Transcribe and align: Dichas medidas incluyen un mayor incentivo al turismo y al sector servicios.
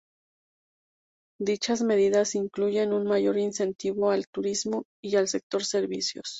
Dichas 1.39 1.83
medidas 1.83 2.33
incluyen 2.33 2.91
un 2.91 3.05
mayor 3.05 3.37
incentivo 3.37 4.09
al 4.09 4.25
turismo 4.27 4.85
y 4.99 5.15
al 5.17 5.27
sector 5.27 5.63
servicios. 5.63 6.23